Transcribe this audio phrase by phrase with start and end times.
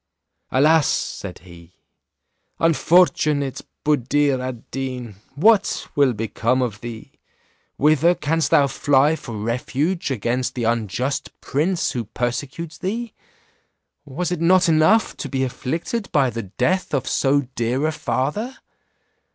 [0.49, 1.75] "Alas!" said he,
[2.57, 7.11] "unfortunate Buddir ad Deen, what will become of thee?
[7.77, 13.13] Whither canst thou fly for refuge against the unjust prince who persecutes thee?
[14.03, 18.57] Was it not enough to be afflicted by the death of so dear a father?